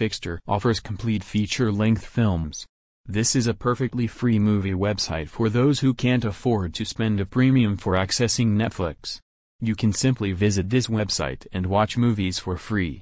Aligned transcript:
Fixtor 0.00 0.40
offers 0.48 0.80
complete 0.80 1.22
feature-length 1.22 2.06
films. 2.06 2.64
This 3.04 3.36
is 3.36 3.46
a 3.46 3.60
perfectly 3.68 4.06
free 4.06 4.38
movie 4.38 4.72
website 4.72 5.28
for 5.28 5.50
those 5.50 5.80
who 5.80 5.92
can't 5.92 6.24
afford 6.24 6.72
to 6.76 6.86
spend 6.86 7.20
a 7.20 7.26
premium 7.26 7.76
for 7.76 7.92
accessing 7.92 8.56
Netflix. 8.62 9.18
You 9.60 9.74
can 9.74 9.92
simply 9.92 10.32
visit 10.32 10.70
this 10.70 10.86
website 10.86 11.46
and 11.52 11.66
watch 11.66 11.98
movies 11.98 12.38
for 12.38 12.56
free. 12.56 12.98